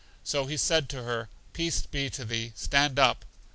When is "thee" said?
2.25-2.53